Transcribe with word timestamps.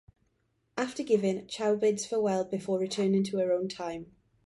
After 0.77 1.03
giving, 1.03 1.45
Chao 1.45 1.75
bids 1.75 2.07
farewell 2.07 2.43
before 2.43 2.79
returning 2.79 3.23
to 3.25 3.37
her 3.37 3.53
own 3.53 3.67
time. 3.69 4.11